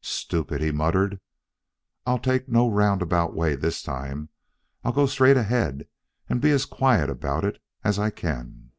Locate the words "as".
6.50-6.64, 7.84-7.96